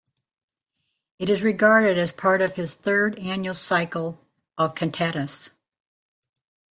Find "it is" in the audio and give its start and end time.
1.19-1.43